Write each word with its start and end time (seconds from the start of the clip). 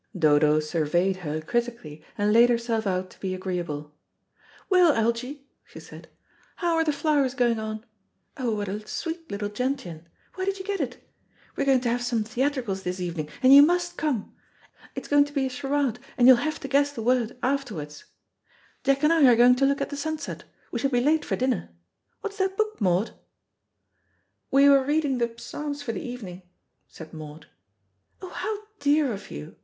Dodo 0.17 0.59
surveyed 0.59 1.17
her 1.17 1.41
critically, 1.41 2.03
and 2.17 2.33
laid 2.33 2.49
herself 2.49 2.87
out 2.87 3.11
to 3.11 3.19
be 3.19 3.35
agreeable. 3.35 3.93
"Well, 4.67 4.93
Algy," 4.93 5.47
she 5.63 5.79
said, 5.79 6.07
"how 6.55 6.73
are 6.73 6.83
the 6.83 6.91
flowers 6.91 7.35
going 7.35 7.59
on? 7.59 7.85
Oh, 8.35 8.55
what 8.55 8.67
a 8.67 8.87
sweet 8.87 9.29
little 9.29 9.49
gentian. 9.49 10.07
Where 10.33 10.45
did 10.47 10.57
you 10.57 10.65
get 10.65 10.81
it? 10.81 10.97
We're 11.55 11.65
going 11.67 11.81
to 11.81 11.89
have 11.89 12.01
some 12.01 12.23
theatricals 12.23 12.81
this 12.81 12.99
evening, 12.99 13.29
and 13.43 13.53
you 13.53 13.61
must 13.61 13.95
come. 13.95 14.33
It's 14.95 15.07
going 15.07 15.25
to 15.25 15.33
be 15.33 15.45
a 15.45 15.49
charade, 15.49 15.99
and 16.17 16.25
you'll 16.27 16.35
have 16.37 16.59
to 16.61 16.67
guess 16.67 16.91
the 16.91 17.03
word 17.03 17.37
afterwards. 17.43 18.05
Jack 18.83 19.03
and 19.03 19.13
I 19.13 19.27
are 19.27 19.35
going 19.35 19.55
to 19.57 19.65
look 19.67 19.81
at 19.81 19.91
the 19.91 19.95
sunset. 19.97 20.45
We 20.71 20.79
shall 20.79 20.89
be 20.89 20.99
late 20.99 21.23
for 21.23 21.35
dinner. 21.35 21.69
What's 22.21 22.39
that 22.39 22.57
book, 22.57 22.81
Maud?" 22.81 23.11
"We 24.49 24.67
were 24.67 24.83
reading 24.83 25.19
the 25.19 25.35
Psalms 25.37 25.83
for 25.83 25.91
the 25.91 26.01
evening," 26.01 26.41
said 26.87 27.13
Maud. 27.13 27.45
"Oh, 28.19 28.29
how 28.29 28.63
dear 28.79 29.13
of 29.13 29.29
you!" 29.29 29.57